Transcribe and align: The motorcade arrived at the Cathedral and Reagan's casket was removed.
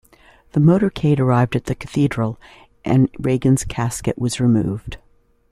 The 0.53 0.59
motorcade 0.59 1.19
arrived 1.19 1.55
at 1.55 1.65
the 1.65 1.75
Cathedral 1.75 2.39
and 2.83 3.07
Reagan's 3.19 3.63
casket 3.63 4.17
was 4.17 4.39
removed. 4.39 4.97